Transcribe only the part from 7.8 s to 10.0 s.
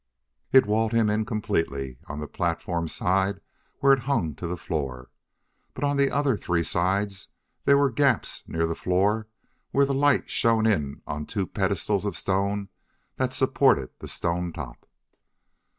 gaps near the floor where the